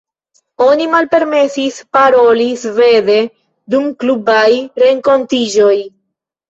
[0.67, 3.19] Oni malpermesis paroli svede
[3.75, 4.51] dum klubaj
[4.87, 5.81] renkontiĝoj.